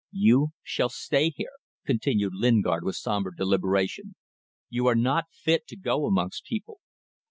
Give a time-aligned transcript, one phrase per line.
[0.13, 1.51] "You shall stay here,"
[1.85, 4.15] continued Lingard, with sombre deliberation.
[4.67, 6.79] "You are not fit to go amongst people.